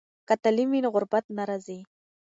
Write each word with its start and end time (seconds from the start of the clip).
که 0.27 0.33
تعلیم 0.43 0.69
وي 0.71 0.79
نو 0.83 0.89
غربت 0.95 1.25
نه 1.37 1.43
راځي. 1.49 1.79